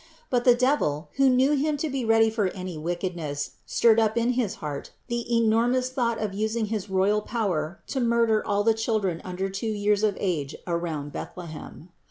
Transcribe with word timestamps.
But 0.31 0.45
the 0.45 0.55
devil, 0.55 1.09
who 1.17 1.29
knew 1.29 1.51
him 1.55 1.77
to 1.77 1.87
be 1.87 2.03
ready 2.03 2.31
for 2.31 2.47
any 2.47 2.75
wick 2.75 3.01
edness, 3.01 3.51
stirred 3.67 3.99
up 3.99 4.17
in 4.17 4.31
his 4.31 4.55
heart 4.55 4.89
the 5.09 5.31
enormous 5.31 5.91
thought 5.91 6.17
of 6.17 6.33
using 6.33 6.65
his 6.73 6.89
royal 6.89 7.21
power 7.21 7.81
to 7.89 7.99
murder 7.99 8.43
all 8.43 8.63
the 8.63 8.73
children 8.73 9.21
under 9.23 9.47
two 9.47 9.69
years 9.69 10.01
of 10.01 10.17
age 10.19 10.55
around 10.65 11.11
Bethlehem. 11.11 11.89